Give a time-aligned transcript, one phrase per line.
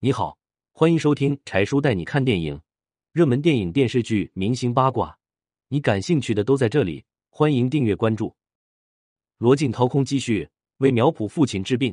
[0.00, 0.38] 你好，
[0.70, 2.60] 欢迎收听柴叔带你看电影，
[3.10, 5.18] 热门电影、电视剧、明星八卦，
[5.66, 7.04] 你感兴趣的都在这里。
[7.30, 8.32] 欢迎订阅关注。
[9.38, 11.92] 罗晋掏空积蓄为苗圃父亲治病，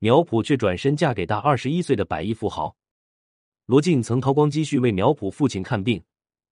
[0.00, 2.74] 苗圃却转身嫁给大二十一岁的百亿富豪。
[3.66, 6.02] 罗晋曾掏光积蓄为苗圃父亲看病，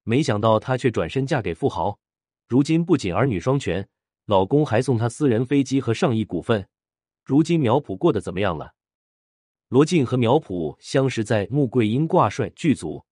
[0.04, 1.98] 没想到她却转身嫁给富豪。
[2.46, 3.88] 如今不仅儿女双全，
[4.26, 6.68] 老公还送她私人飞机和上亿股份。
[7.24, 8.74] 如今苗圃过得怎么样了？
[9.72, 13.02] 罗晋和苗圃相识在《穆桂英挂帅》剧组，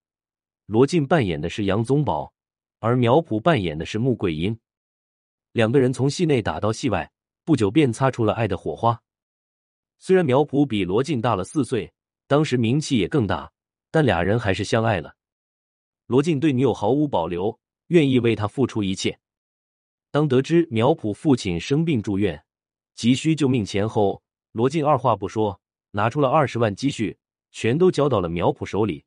[0.66, 2.34] 罗晋扮演的是杨宗保，
[2.80, 4.59] 而苗圃扮演的是穆桂英。
[5.52, 7.10] 两个人从戏内打到戏外，
[7.46, 9.01] 不久便擦出了爱的火花。
[9.98, 11.91] 虽然苗圃比罗晋大了四岁，
[12.27, 13.51] 当时名气也更大，
[13.90, 15.15] 但俩人还是相爱了。
[16.09, 19.18] 罗晋对女友毫无保留，愿意为她付出一切。
[20.10, 22.45] 当得知苗圃父亲生病住院，
[22.95, 25.59] 急需救命钱后，罗晋二话不说。
[25.93, 27.19] 拿出了二十万积蓄，
[27.51, 29.05] 全都交到了苗圃手里，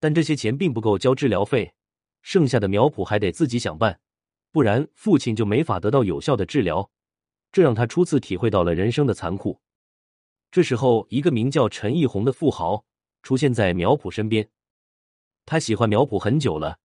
[0.00, 1.74] 但这些钱并不够交治疗费，
[2.22, 4.00] 剩下的苗圃还得自己想办，
[4.52, 6.90] 不然父亲就没法得到有效的治疗。
[7.50, 9.60] 这让他初次体会到了人生的残酷。
[10.50, 12.84] 这时候，一个名叫陈义宏的富豪
[13.22, 14.48] 出现在苗圃身边，
[15.46, 16.78] 他喜欢苗圃很久了，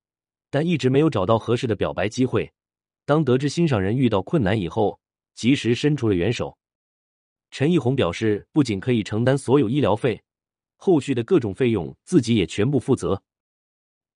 [0.49, 2.53] 但一直没有找到合适的表白机会。
[3.05, 5.01] 当得知心上人遇到困难以后，
[5.33, 6.57] 及时伸出了援手。
[7.53, 10.19] 陈义宏表示，不仅可以承担所有医疗费，
[10.75, 13.21] 后续的各种费用自己也全部负责。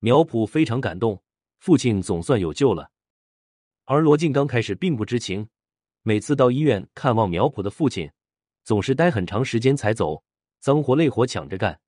[0.00, 1.22] 苗圃非常感动，
[1.60, 2.90] 父亲总算有救了。
[3.84, 5.48] 而罗晋刚开始并不知情，
[6.02, 8.10] 每次到医院看望苗圃的父亲，
[8.64, 10.20] 总是待很长时间才走，
[10.58, 11.78] 脏活累活抢着干。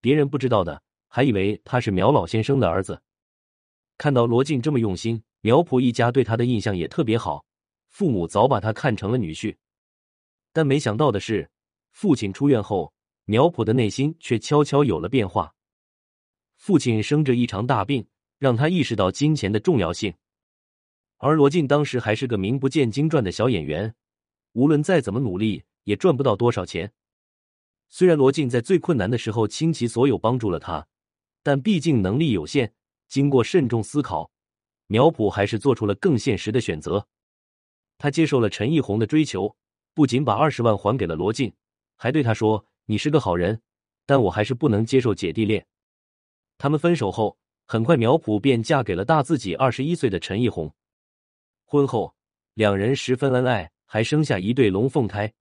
[0.00, 3.02] 别人不知道的，还以为他是苗老先生的儿子。
[3.98, 7.44] 看到罗晋这么用心，苗圃一家对他的印象也特别好，
[7.88, 9.56] 父母早把他看成了女婿。
[10.52, 11.48] 但没想到的是，
[11.92, 12.92] 父亲出院后，
[13.24, 15.54] 苗圃的内心却悄悄有了变化。
[16.56, 18.06] 父亲生着一场大病，
[18.38, 20.12] 让他意识到金钱的重要性。
[21.18, 23.94] 而罗晋当时还是个名不见经传的小演员，
[24.52, 26.92] 无论再怎么努力，也赚不到多少钱。
[27.88, 30.86] 虽然罗晋在最困难的时候倾其所有帮助了他，
[31.42, 32.72] 但毕竟能力有限。
[33.08, 34.30] 经过慎重思考，
[34.86, 37.08] 苗圃还是做出了更现实的选择。
[37.98, 39.56] 他接受了陈义宏的追求。
[39.92, 41.52] 不仅把二十万还给了罗晋，
[41.96, 43.60] 还对他说：“你是个好人，
[44.06, 45.66] 但我还是不能接受姐弟恋。”
[46.58, 47.36] 他们分手后，
[47.66, 50.72] 很快苗圃便嫁给了大自己二十一岁的陈义宏。
[51.64, 52.14] 婚后，
[52.54, 55.32] 两人十分恩爱，还生下一对龙凤胎。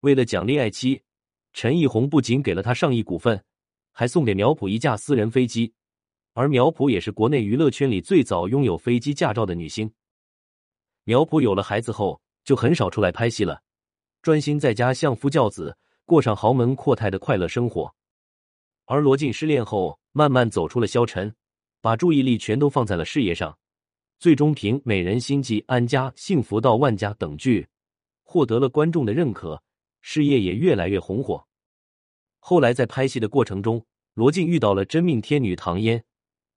[0.00, 1.02] 为了奖励爱妻，
[1.52, 3.44] 陈义宏不仅给了他上亿股份，
[3.92, 5.72] 还送给苗圃一架私人飞机。
[6.34, 9.92] 而苗圃也是国内娱乐圈里最早拥有飞机驾照的女星。
[11.04, 12.20] 苗圃有了孩子后。
[12.48, 13.60] 就很少出来拍戏了，
[14.22, 15.76] 专心在家相夫教子，
[16.06, 17.94] 过上豪门阔太的快乐生活。
[18.86, 21.34] 而罗晋失恋后，慢慢走出了消沉，
[21.82, 23.58] 把注意力全都放在了事业上，
[24.18, 27.68] 最终凭《美人心计》《安家》《幸福到万家》等剧
[28.22, 29.62] 获得了观众的认可，
[30.00, 31.46] 事业也越来越红火。
[32.38, 33.84] 后来在拍戏的过程中，
[34.14, 36.02] 罗晋遇到了真命天女唐嫣，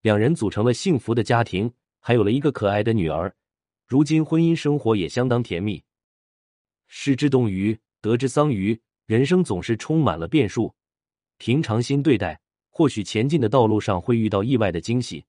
[0.04, 3.36] 两人组成了幸福的家庭，还有了一个可爱的女儿。
[3.92, 5.84] 如今婚姻生活也相当甜蜜。
[6.88, 10.74] 失之东隅，得之桑榆，人生总是充满了变数。
[11.38, 15.26] 平常心对待，或许前进的道路上会遇到意外的惊喜。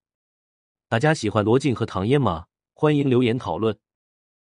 [0.89, 2.47] 大家喜欢罗晋和唐嫣吗？
[2.73, 3.77] 欢迎留言讨论。